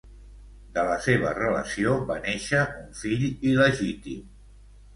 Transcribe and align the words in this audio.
De 0.77 0.85
la 0.87 0.95
seva 1.07 1.33
relació 1.41 1.93
va 2.09 2.17
néixer 2.25 2.63
un 2.81 2.89
fill 3.05 3.29
il·legítim. 3.29 4.29